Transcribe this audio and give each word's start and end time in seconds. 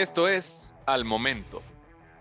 Esto 0.00 0.28
es 0.28 0.74
Al 0.86 1.04
Momento, 1.04 1.62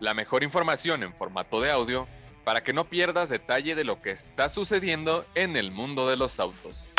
la 0.02 0.14
mejor 0.14 0.44
información 0.44 1.02
en 1.02 1.14
formato 1.14 1.62
de 1.62 1.72
audio 1.72 2.10
para 2.44 2.62
que 2.62 2.74
no 2.74 2.90
pierdas 2.90 3.30
detalle 3.30 3.74
de 3.74 3.86
lo 3.86 4.02
que 4.02 4.12
está 4.12 4.50
sucediendo 4.50 5.26
en 5.34 5.56
el 5.56 5.72
mundo 5.72 6.06
de 6.10 6.18
los 6.18 6.42
autos. 6.42 6.92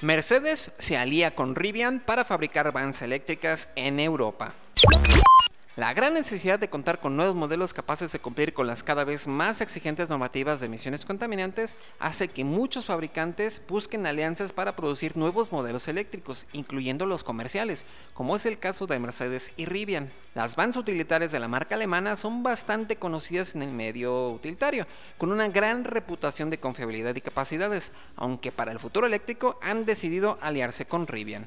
Mercedes 0.00 0.72
se 0.76 0.96
alía 0.96 1.36
con 1.36 1.54
Rivian 1.54 2.00
para 2.00 2.24
fabricar 2.24 2.72
vans 2.72 3.00
eléctricas 3.02 3.68
en 3.76 4.00
Europa. 4.00 4.54
La 5.78 5.94
gran 5.94 6.14
necesidad 6.14 6.58
de 6.58 6.68
contar 6.68 6.98
con 6.98 7.14
nuevos 7.14 7.36
modelos 7.36 7.72
capaces 7.72 8.10
de 8.10 8.18
cumplir 8.18 8.52
con 8.52 8.66
las 8.66 8.82
cada 8.82 9.04
vez 9.04 9.28
más 9.28 9.60
exigentes 9.60 10.08
normativas 10.08 10.58
de 10.58 10.66
emisiones 10.66 11.04
contaminantes 11.04 11.76
hace 12.00 12.26
que 12.26 12.42
muchos 12.42 12.86
fabricantes 12.86 13.62
busquen 13.68 14.04
alianzas 14.04 14.52
para 14.52 14.74
producir 14.74 15.16
nuevos 15.16 15.52
modelos 15.52 15.86
eléctricos, 15.86 16.46
incluyendo 16.52 17.06
los 17.06 17.22
comerciales, 17.22 17.86
como 18.12 18.34
es 18.34 18.44
el 18.44 18.58
caso 18.58 18.88
de 18.88 18.98
Mercedes 18.98 19.52
y 19.56 19.66
Rivian. 19.66 20.10
Las 20.34 20.56
vans 20.56 20.76
utilitarias 20.76 21.30
de 21.30 21.38
la 21.38 21.46
marca 21.46 21.76
alemana 21.76 22.16
son 22.16 22.42
bastante 22.42 22.96
conocidas 22.96 23.54
en 23.54 23.62
el 23.62 23.70
medio 23.70 24.30
utilitario, 24.30 24.84
con 25.16 25.30
una 25.30 25.46
gran 25.46 25.84
reputación 25.84 26.50
de 26.50 26.58
confiabilidad 26.58 27.14
y 27.14 27.20
capacidades, 27.20 27.92
aunque 28.16 28.50
para 28.50 28.72
el 28.72 28.80
futuro 28.80 29.06
eléctrico 29.06 29.60
han 29.62 29.84
decidido 29.84 30.38
aliarse 30.42 30.86
con 30.86 31.06
Rivian. 31.06 31.46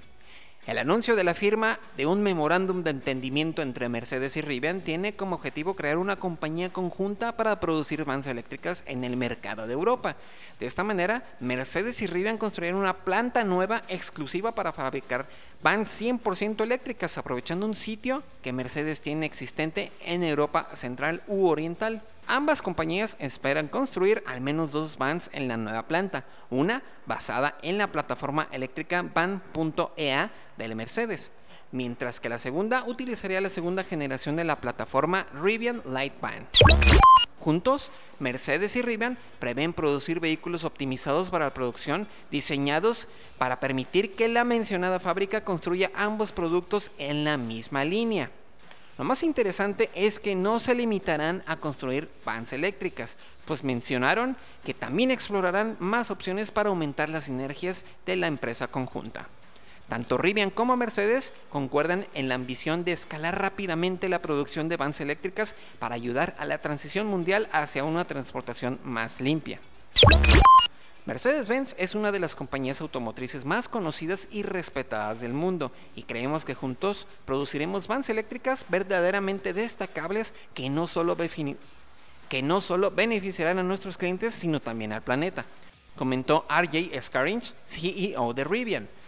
El 0.68 0.78
anuncio 0.78 1.16
de 1.16 1.24
la 1.24 1.34
firma 1.34 1.80
de 1.98 2.06
un 2.06 2.22
memorándum 2.22 2.84
de 2.84 2.92
entendimiento 2.92 3.64
entre 3.64 3.90
Mercedes 3.90 4.38
y 4.38 4.42
Rivian 4.42 4.82
tiene 4.82 5.16
como 5.16 5.38
objetivo 5.38 5.76
crear 5.76 5.98
una 5.98 6.18
compañía 6.18 6.72
conjunta 6.72 7.36
para 7.36 7.60
producir 7.60 8.06
vans 8.06 8.28
eléctricas 8.28 8.84
en 8.86 9.04
el 9.04 9.18
mercado 9.18 9.66
de 9.66 9.74
Europa. 9.74 10.16
De 10.60 10.68
esta 10.68 10.84
manera, 10.84 11.24
Mercedes 11.40 12.04
y 12.04 12.08
Rivian 12.08 12.38
construyeron 12.38 12.80
una 12.80 12.94
planta 12.94 13.44
nueva 13.44 13.82
exclusiva 13.88 14.54
para 14.54 14.72
fabricar 14.72 15.26
vans 15.64 16.00
100% 16.00 16.62
eléctricas, 16.62 17.18
aprovechando 17.18 17.66
un 17.66 17.76
sitio 17.76 18.22
que 18.44 18.54
Mercedes 18.54 19.02
tiene 19.02 19.26
existente 19.26 19.92
en 20.06 20.24
Europa 20.24 20.68
Central 20.76 21.24
u 21.26 21.48
Oriental. 21.48 22.04
Ambas 22.28 22.62
compañías 22.62 23.18
esperan 23.20 23.68
construir 23.68 24.24
al 24.28 24.42
menos 24.42 24.72
dos 24.72 24.98
vans 25.00 25.32
en 25.34 25.48
la 25.48 25.58
nueva 25.58 25.88
planta, 25.88 26.24
una 26.52 26.84
basada 27.08 27.58
en 27.64 27.80
la 27.80 27.88
plataforma 27.88 28.48
eléctrica 28.52 29.02
van.ea 29.02 30.32
del 30.58 30.76
Mercedes, 30.76 31.32
mientras 31.72 32.20
que 32.20 32.30
la 32.30 32.38
segunda 32.38 32.84
utilizaría 32.86 33.42
la 33.42 33.50
segunda 33.50 33.84
generación 33.84 34.36
de 34.36 34.44
la 34.44 34.58
plataforma 34.58 35.28
Rivian 35.34 35.82
Light 35.86 36.14
Van. 36.20 36.48
Juntos, 37.40 37.92
Mercedes 38.20 38.76
y 38.76 38.84
Rivian 38.84 39.18
prevén 39.40 39.74
producir 39.74 40.20
vehículos 40.20 40.64
optimizados 40.64 41.32
para 41.32 41.46
la 41.46 41.54
producción, 41.54 42.08
diseñados 42.30 43.08
para 43.40 43.60
permitir 43.60 44.16
que 44.16 44.28
la 44.28 44.44
mencionada 44.44 45.00
fábrica 45.00 45.44
construya 45.44 45.92
ambos 45.96 46.32
productos 46.32 46.92
en 47.00 47.24
la 47.24 47.38
misma 47.38 47.84
línea. 47.84 48.30
Lo 49.00 49.06
más 49.06 49.24
interesante 49.24 49.90
es 49.96 50.20
que 50.20 50.36
no 50.36 50.60
se 50.60 50.76
limitarán 50.76 51.44
a 51.48 51.56
construir 51.56 52.08
vans 52.24 52.54
eléctricas, 52.54 53.18
pues 53.46 53.64
mencionaron 53.64 54.38
que 54.64 54.76
también 54.76 55.10
explorarán 55.10 55.78
más 55.80 56.12
opciones 56.12 56.52
para 56.52 56.70
aumentar 56.70 57.10
las 57.10 57.24
sinergias 57.24 57.86
de 58.06 58.18
la 58.18 58.28
empresa 58.28 58.68
conjunta. 58.68 59.28
Tanto 59.92 60.18
Rivian 60.18 60.52
como 60.52 60.78
Mercedes 60.78 61.34
concuerdan 61.50 62.08
en 62.14 62.30
la 62.30 62.36
ambición 62.36 62.86
de 62.86 62.94
escalar 62.94 63.42
rápidamente 63.42 64.08
la 64.08 64.22
producción 64.22 64.70
de 64.70 64.78
vans 64.78 65.02
eléctricas 65.02 65.54
para 65.80 65.96
ayudar 65.96 66.34
a 66.40 66.46
la 66.46 66.60
transición 66.60 67.08
mundial 67.08 67.50
hacia 67.52 67.84
una 67.84 68.06
transportación 68.06 68.80
más 68.86 69.20
limpia. 69.20 69.60
Mercedes-Benz 71.06 71.76
es 71.78 71.94
una 71.94 72.14
de 72.14 72.20
las 72.20 72.36
compañías 72.36 72.80
automotrices 72.80 73.44
más 73.44 73.68
conocidas 73.68 74.30
y 74.32 74.44
respetadas 74.44 75.20
del 75.20 75.34
mundo 75.34 75.74
y 75.94 76.04
creemos 76.04 76.46
que 76.46 76.56
juntos 76.56 77.06
produciremos 77.26 77.90
vans 77.90 78.10
eléctricas 78.10 78.64
verdaderamente 78.70 79.52
destacables 79.52 80.34
que 80.54 80.70
no 80.70 80.88
solo, 80.88 81.18
beneficiarán 82.92 83.60
a 83.60 83.64
nuestros 83.64 83.98
clientes 83.98 84.34
sino 84.34 84.62
también 84.62 84.94
al 84.94 85.02
planeta, 85.02 85.44
comentó 85.98 86.46
RJ 86.48 87.02
Scaringe, 87.02 87.56
CEO 87.66 88.34
de 88.34 88.46
Rivian. 88.46 89.01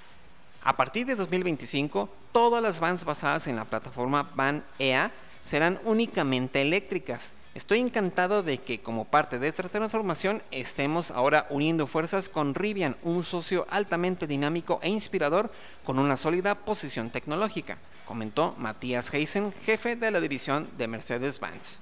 A 0.65 0.77
partir 0.77 1.05
de 1.05 1.15
2025, 1.15 2.09
todas 2.31 2.63
las 2.63 2.79
vans 2.79 3.03
basadas 3.03 3.47
en 3.47 3.57
la 3.57 3.65
plataforma 3.65 4.31
Van 4.33 4.63
EA 4.79 5.11
serán 5.41 5.77
únicamente 5.83 6.61
eléctricas. 6.61 7.33
Estoy 7.53 7.81
encantado 7.81 8.43
de 8.43 8.59
que 8.59 8.79
como 8.79 9.03
parte 9.03 9.39
de 9.39 9.49
esta 9.49 9.67
transformación 9.67 10.41
estemos 10.51 11.11
ahora 11.11 11.47
uniendo 11.49 11.85
fuerzas 11.85 12.29
con 12.29 12.55
Rivian, 12.55 12.95
un 13.03 13.25
socio 13.25 13.67
altamente 13.69 14.25
dinámico 14.25 14.79
e 14.81 14.89
inspirador 14.89 15.51
con 15.83 15.99
una 15.99 16.15
sólida 16.15 16.55
posición 16.55 17.09
tecnológica, 17.09 17.77
comentó 18.07 18.55
Matías 18.57 19.13
Heisen, 19.13 19.51
jefe 19.65 19.97
de 19.97 20.11
la 20.11 20.21
división 20.21 20.69
de 20.77 20.87
Mercedes-Benz. 20.87 21.81